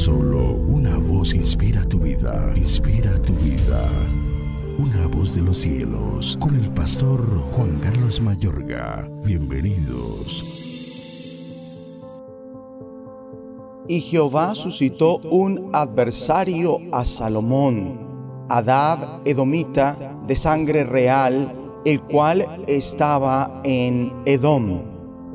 Solo 0.00 0.54
una 0.54 0.96
voz 0.96 1.34
inspira 1.34 1.84
tu 1.86 1.98
vida, 1.98 2.54
inspira 2.56 3.20
tu 3.20 3.34
vida. 3.34 3.86
Una 4.78 5.06
voz 5.06 5.34
de 5.34 5.42
los 5.42 5.58
cielos, 5.58 6.38
con 6.40 6.56
el 6.56 6.70
pastor 6.70 7.20
Juan 7.52 7.78
Carlos 7.82 8.18
Mayorga. 8.18 9.06
Bienvenidos. 9.22 10.42
Y 13.88 14.00
Jehová 14.00 14.54
suscitó 14.54 15.18
un 15.18 15.68
adversario 15.74 16.78
a 16.92 17.04
Salomón, 17.04 18.46
Adad 18.48 19.20
Edomita, 19.26 20.16
de 20.26 20.34
sangre 20.34 20.84
real, 20.84 21.52
el 21.84 22.00
cual 22.00 22.64
estaba 22.68 23.60
en 23.64 24.14
Edom. 24.24 24.80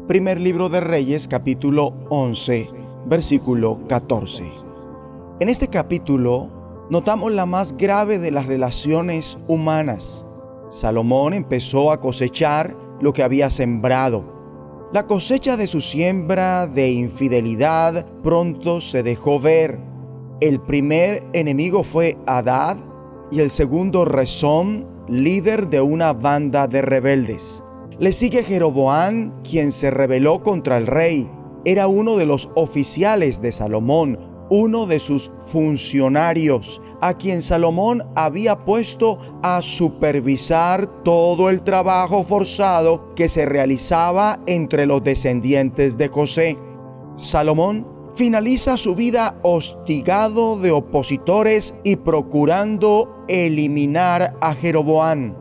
Primer 0.08 0.42
libro 0.42 0.70
de 0.70 0.80
Reyes, 0.80 1.28
capítulo 1.28 1.94
11, 2.10 2.85
versículo 3.06 3.80
14. 3.88 4.44
En 5.40 5.50
este 5.50 5.68
capítulo 5.68 6.50
notamos 6.90 7.32
la 7.32 7.46
más 7.46 7.78
grave 7.78 8.20
de 8.20 8.32
las 8.32 8.48
relaciones 8.48 9.38
humanas. 9.48 10.26
Salomón 10.70 11.34
empezó 11.34 11.92
a 11.92 12.00
cosechar 12.00 12.76
lo 13.00 13.14
que 13.14 13.24
había 13.24 13.50
sembrado. 13.50 14.34
La 14.92 15.06
cosecha 15.08 15.58
de 15.58 15.68
su 15.68 15.82
siembra 15.82 16.68
de 16.68 16.92
infidelidad 16.92 18.06
pronto 18.24 18.82
se 18.82 19.04
dejó 19.04 19.40
ver. 19.40 19.80
El 20.42 20.60
primer 20.62 21.24
enemigo 21.34 21.84
fue 21.84 22.18
Adad 22.26 22.78
y 23.32 23.40
el 23.40 23.50
segundo 23.50 24.06
Rezón, 24.06 24.88
líder 25.08 25.68
de 25.70 25.82
una 25.82 26.14
banda 26.14 26.68
de 26.68 26.82
rebeldes. 26.82 27.64
Le 28.00 28.12
sigue 28.12 28.44
Jeroboán, 28.44 29.42
quien 29.44 29.72
se 29.72 29.92
rebeló 29.92 30.44
contra 30.44 30.78
el 30.78 30.88
rey. 30.88 31.30
Era 31.66 31.88
uno 31.88 32.16
de 32.16 32.28
los 32.28 32.52
oficiales 32.54 33.42
de 33.42 33.52
Salomón, 33.52 34.20
uno 34.52 34.86
de 34.86 35.00
sus 35.00 35.32
funcionarios, 35.48 36.80
a 37.02 37.16
quien 37.16 37.42
Salomón 37.42 38.04
había 38.16 38.64
puesto 38.66 39.18
a 39.42 39.64
supervisar 39.64 41.04
todo 41.04 41.50
el 41.50 41.64
trabajo 41.64 42.24
forzado 42.24 43.16
que 43.16 43.30
se 43.30 43.48
realizaba 43.48 44.40
entre 44.46 44.86
los 44.86 45.04
descendientes 45.04 45.98
de 45.98 46.08
José. 46.08 46.58
Salomón 47.16 47.88
finaliza 48.14 48.78
su 48.78 48.94
vida 48.94 49.40
hostigado 49.42 50.60
de 50.60 50.70
opositores 50.70 51.74
y 51.84 51.96
procurando 51.96 53.26
eliminar 53.28 54.38
a 54.40 54.54
Jeroboán. 54.54 55.36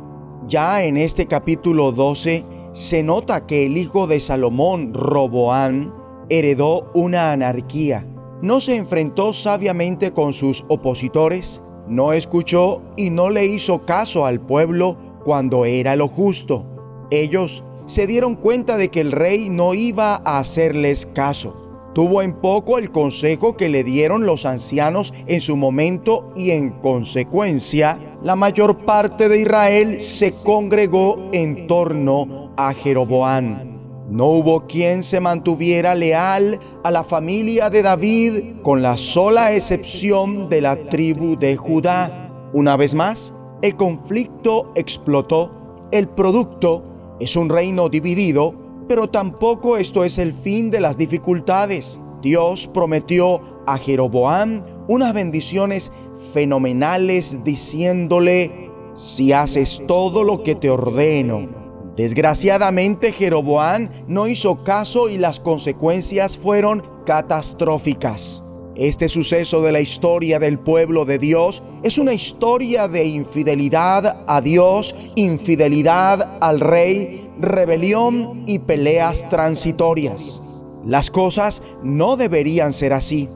Ya 0.48 0.84
en 0.84 0.96
este 0.96 1.26
capítulo 1.26 1.92
12 1.92 2.44
se 2.72 3.02
nota 3.02 3.46
que 3.46 3.66
el 3.66 3.76
hijo 3.76 4.06
de 4.06 4.20
Salomón, 4.20 4.94
Roboán, 4.94 6.03
heredó 6.28 6.90
una 6.94 7.32
anarquía. 7.32 8.06
No 8.42 8.60
se 8.60 8.76
enfrentó 8.76 9.32
sabiamente 9.32 10.12
con 10.12 10.32
sus 10.32 10.64
opositores, 10.68 11.62
no 11.88 12.12
escuchó 12.12 12.82
y 12.96 13.10
no 13.10 13.30
le 13.30 13.46
hizo 13.46 13.82
caso 13.82 14.26
al 14.26 14.40
pueblo 14.40 14.96
cuando 15.24 15.64
era 15.64 15.96
lo 15.96 16.08
justo. 16.08 16.66
Ellos 17.10 17.64
se 17.86 18.06
dieron 18.06 18.36
cuenta 18.36 18.76
de 18.76 18.88
que 18.88 19.00
el 19.00 19.12
rey 19.12 19.48
no 19.50 19.74
iba 19.74 20.22
a 20.24 20.38
hacerles 20.38 21.06
caso 21.06 21.64
Tuvo 21.94 22.22
en 22.22 22.32
poco 22.32 22.78
el 22.78 22.90
consejo 22.90 23.56
que 23.56 23.68
le 23.68 23.84
dieron 23.84 24.26
los 24.26 24.46
ancianos 24.46 25.14
en 25.28 25.40
su 25.40 25.54
momento 25.54 26.32
y 26.34 26.50
en 26.50 26.70
consecuencia 26.70 28.00
la 28.20 28.34
mayor 28.34 28.78
parte 28.78 29.28
de 29.28 29.40
Israel 29.40 30.00
se 30.00 30.34
congregó 30.42 31.30
en 31.32 31.68
torno 31.68 32.52
a 32.56 32.74
Jeroboán. 32.74 33.73
No 34.14 34.26
hubo 34.26 34.66
quien 34.66 35.02
se 35.02 35.18
mantuviera 35.18 35.94
leal 35.94 36.60
a 36.84 36.90
la 36.90 37.02
familia 37.02 37.68
de 37.68 37.82
David 37.82 38.60
con 38.62 38.80
la 38.80 38.96
sola 38.96 39.52
excepción 39.52 40.48
de 40.48 40.60
la 40.60 40.76
tribu 40.76 41.36
de 41.36 41.56
Judá. 41.56 42.30
Una 42.52 42.76
vez 42.76 42.94
más, 42.94 43.34
el 43.60 43.74
conflicto 43.74 44.72
explotó. 44.76 45.50
El 45.90 46.08
producto 46.08 47.16
es 47.18 47.34
un 47.34 47.48
reino 47.48 47.88
dividido 47.88 48.64
pero 48.88 49.08
tampoco 49.08 49.76
esto 49.78 50.04
es 50.04 50.18
el 50.18 50.32
fin 50.32 50.70
de 50.70 50.80
las 50.80 50.98
dificultades. 50.98 51.98
Dios 52.22 52.68
prometió 52.68 53.40
a 53.66 53.78
Jeroboam 53.78 54.64
unas 54.88 55.14
bendiciones 55.14 55.90
fenomenales 56.32 57.42
diciéndole, 57.44 58.70
si 58.94 59.32
haces 59.32 59.82
todo 59.86 60.22
lo 60.22 60.42
que 60.42 60.54
te 60.54 60.70
ordeno. 60.70 61.63
Desgraciadamente 61.96 63.12
Jeroboam 63.12 63.88
no 64.08 64.26
hizo 64.26 64.64
caso 64.64 65.08
y 65.08 65.18
las 65.18 65.38
consecuencias 65.38 66.36
fueron 66.36 66.82
catastróficas. 67.06 68.42
Este 68.74 69.08
suceso 69.08 69.62
de 69.62 69.70
la 69.70 69.80
historia 69.80 70.40
del 70.40 70.58
pueblo 70.58 71.04
de 71.04 71.18
Dios 71.20 71.62
es 71.84 71.96
una 71.96 72.12
historia 72.12 72.88
de 72.88 73.04
infidelidad 73.04 74.24
a 74.26 74.40
Dios, 74.40 74.96
infidelidad 75.14 76.38
al 76.40 76.58
rey, 76.58 77.30
rebelión 77.38 78.42
y 78.48 78.58
peleas 78.58 79.28
transitorias. 79.28 80.42
Las 80.84 81.12
cosas 81.12 81.62
no 81.84 82.16
deberían 82.16 82.72
ser 82.72 82.92
así. 82.92 83.28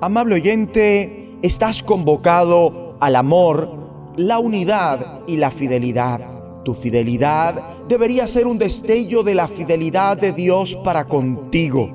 Amable 0.00 0.36
oyente, 0.36 1.36
estás 1.42 1.82
convocado 1.82 2.96
al 3.00 3.16
amor, 3.16 4.14
la 4.16 4.38
unidad 4.38 5.22
y 5.26 5.38
la 5.38 5.50
fidelidad. 5.50 6.33
Tu 6.64 6.74
fidelidad 6.74 7.86
debería 7.88 8.26
ser 8.26 8.46
un 8.46 8.58
destello 8.58 9.22
de 9.22 9.34
la 9.34 9.48
fidelidad 9.48 10.16
de 10.16 10.32
Dios 10.32 10.76
para 10.76 11.04
contigo. 11.04 11.90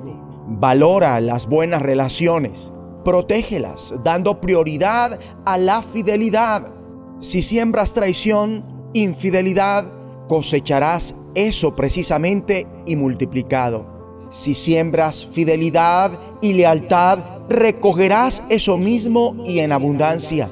Valora 0.46 1.20
las 1.20 1.48
buenas 1.48 1.82
relaciones 1.82 2.72
protégelas, 3.04 3.94
dando 4.04 4.40
prioridad 4.40 5.18
a 5.44 5.58
la 5.58 5.82
fidelidad. 5.82 6.72
Si 7.18 7.42
siembras 7.42 7.94
traición, 7.94 8.90
infidelidad, 8.92 9.92
cosecharás 10.28 11.16
eso 11.34 11.74
precisamente 11.74 12.66
y 12.86 12.96
multiplicado. 12.96 13.86
Si 14.30 14.54
siembras 14.54 15.26
fidelidad 15.26 16.12
y 16.40 16.52
lealtad, 16.52 17.18
recogerás 17.48 18.44
eso 18.48 18.76
mismo 18.76 19.34
y 19.44 19.58
en 19.58 19.72
abundancia. 19.72 20.48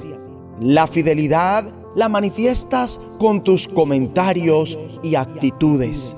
La 0.59 0.87
fidelidad 0.87 1.73
la 1.95 2.09
manifiestas 2.09 2.99
con 3.19 3.43
tus 3.43 3.67
comentarios 3.67 4.77
y 5.03 5.15
actitudes. 5.15 6.15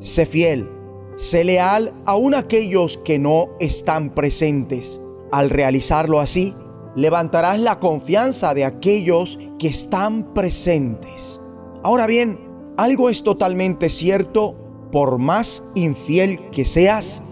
Sé 0.00 0.26
fiel, 0.26 0.70
sé 1.16 1.44
leal 1.44 1.92
aun 2.04 2.34
aquellos 2.34 2.98
que 2.98 3.18
no 3.18 3.48
están 3.58 4.14
presentes 4.14 5.00
al 5.30 5.50
realizarlo 5.50 6.20
así, 6.20 6.54
levantarás 6.94 7.60
la 7.60 7.78
confianza 7.78 8.54
de 8.54 8.64
aquellos 8.64 9.38
que 9.58 9.68
están 9.68 10.34
presentes. 10.34 11.40
Ahora 11.82 12.06
bien, 12.06 12.38
algo 12.76 13.10
es 13.10 13.22
totalmente 13.22 13.88
cierto, 13.88 14.54
por 14.90 15.18
más 15.18 15.62
infiel 15.74 16.40
que 16.50 16.64
seas, 16.64 17.22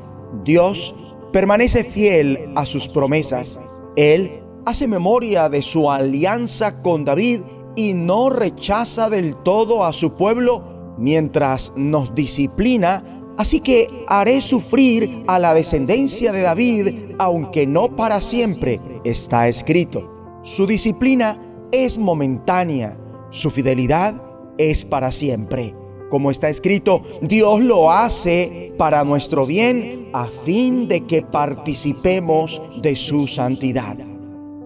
Dios 0.45 0.95
permanece 1.33 1.85
fiel 1.85 2.51
a 2.55 2.67
sus 2.67 2.89
promesas. 2.89 3.61
Él 3.97 4.43
hace 4.67 4.87
memoria 4.87 5.49
de 5.49 5.63
su 5.63 5.91
alianza 5.91 6.83
con 6.83 7.05
David 7.05 7.41
y 7.77 7.95
no 7.95 8.31
rechaza 8.31 9.09
del 9.09 9.37
todo 9.37 9.85
a 9.85 9.93
su 9.93 10.15
pueblo 10.15 10.97
mientras 10.99 11.73
nos 11.77 12.15
disciplina 12.15 13.17
Así 13.37 13.61
que 13.61 13.89
haré 14.07 14.41
sufrir 14.41 15.25
a 15.27 15.39
la 15.39 15.53
descendencia 15.53 16.33
de 16.33 16.41
David, 16.41 17.15
aunque 17.19 17.67
no 17.67 17.95
para 17.95 18.21
siempre, 18.23 18.81
está 19.05 19.47
escrito. 19.49 20.41
Su 20.43 20.67
disciplina 20.67 21.39
es 21.71 21.99
momentánea, 21.99 22.97
su 23.31 23.51
fidelidad 23.51 24.23
es 24.57 24.87
para 24.87 25.11
siempre. 25.13 25.75
Como 26.09 26.31
está 26.31 26.49
escrito, 26.49 27.03
Dios 27.21 27.61
lo 27.61 27.91
hace 27.91 28.73
para 28.79 29.05
nuestro 29.05 29.45
bien 29.45 30.09
a 30.15 30.29
fin 30.29 30.89
de 30.89 31.05
que 31.05 31.21
participemos 31.21 32.63
de 32.81 32.97
su 32.97 33.27
santidad. 33.27 33.99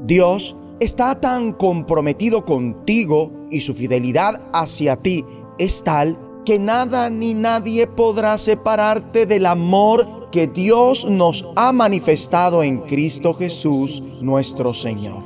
Dios 0.04 0.56
está 0.80 1.20
tan 1.20 1.52
comprometido 1.52 2.44
contigo 2.46 3.30
y 3.50 3.60
su 3.60 3.74
fidelidad 3.74 4.42
hacia 4.52 4.96
ti 4.96 5.24
es 5.58 5.84
tal 5.84 6.18
que 6.46 6.58
nada 6.58 7.10
ni 7.10 7.34
nadie 7.34 7.86
podrá 7.86 8.38
separarte 8.38 9.26
del 9.26 9.44
amor 9.44 10.30
que 10.32 10.46
Dios 10.46 11.04
nos 11.04 11.46
ha 11.54 11.70
manifestado 11.72 12.62
en 12.62 12.78
Cristo 12.78 13.34
Jesús 13.34 14.02
nuestro 14.22 14.72
Señor. 14.72 15.22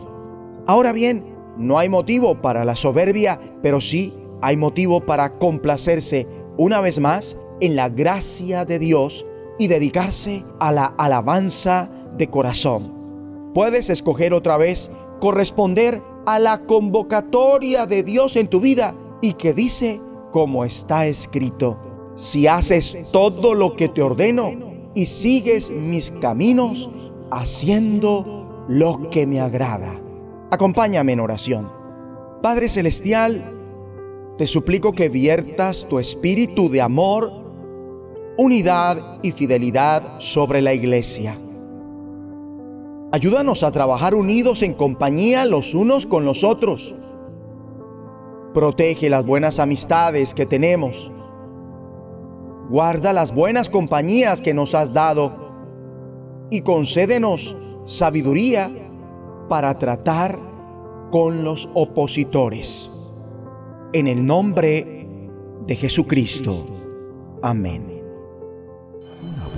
Ahora 0.66 0.92
bien, 0.92 1.24
no 1.56 1.78
hay 1.78 1.88
motivo 1.88 2.42
para 2.42 2.64
la 2.64 2.74
soberbia, 2.74 3.38
pero 3.62 3.80
sí 3.80 4.12
hay 4.42 4.56
motivo 4.56 5.06
para 5.06 5.38
complacerse 5.38 6.26
una 6.56 6.80
vez 6.80 6.98
más 6.98 7.36
en 7.60 7.76
la 7.76 7.88
gracia 7.88 8.64
de 8.64 8.80
Dios 8.80 9.24
y 9.58 9.68
dedicarse 9.68 10.42
a 10.58 10.72
la 10.72 10.86
alabanza 10.86 11.90
de 12.16 12.28
corazón. 12.28 13.03
Puedes 13.54 13.88
escoger 13.88 14.34
otra 14.34 14.56
vez 14.56 14.90
corresponder 15.20 16.02
a 16.26 16.40
la 16.40 16.66
convocatoria 16.66 17.86
de 17.86 18.02
Dios 18.02 18.34
en 18.34 18.48
tu 18.48 18.60
vida 18.60 18.96
y 19.22 19.34
que 19.34 19.54
dice, 19.54 20.00
como 20.32 20.64
está 20.64 21.06
escrito, 21.06 21.78
si 22.16 22.48
haces 22.48 23.10
todo 23.12 23.54
lo 23.54 23.76
que 23.76 23.88
te 23.88 24.02
ordeno 24.02 24.52
y 24.94 25.06
sigues 25.06 25.70
mis 25.70 26.10
caminos, 26.10 26.90
haciendo 27.30 28.64
lo 28.68 29.08
que 29.10 29.26
me 29.26 29.40
agrada. 29.40 30.00
Acompáñame 30.50 31.12
en 31.12 31.20
oración. 31.20 31.70
Padre 32.42 32.68
Celestial, 32.68 33.52
te 34.36 34.48
suplico 34.48 34.92
que 34.92 35.08
viertas 35.08 35.86
tu 35.88 36.00
espíritu 36.00 36.68
de 36.68 36.80
amor, 36.80 37.32
unidad 38.36 39.20
y 39.22 39.30
fidelidad 39.30 40.18
sobre 40.18 40.60
la 40.60 40.74
iglesia. 40.74 41.36
Ayúdanos 43.14 43.62
a 43.62 43.70
trabajar 43.70 44.16
unidos 44.16 44.60
en 44.62 44.74
compañía 44.74 45.44
los 45.44 45.72
unos 45.72 46.04
con 46.04 46.24
los 46.24 46.42
otros. 46.42 46.96
Protege 48.52 49.08
las 49.08 49.24
buenas 49.24 49.60
amistades 49.60 50.34
que 50.34 50.46
tenemos. 50.46 51.12
Guarda 52.68 53.12
las 53.12 53.32
buenas 53.32 53.70
compañías 53.70 54.42
que 54.42 54.52
nos 54.52 54.74
has 54.74 54.92
dado 54.92 55.32
y 56.50 56.62
concédenos 56.62 57.56
sabiduría 57.86 58.72
para 59.48 59.78
tratar 59.78 60.36
con 61.12 61.44
los 61.44 61.68
opositores. 61.72 62.90
En 63.92 64.08
el 64.08 64.26
nombre 64.26 65.06
de 65.68 65.76
Jesucristo. 65.76 66.66
Amén. 67.42 67.93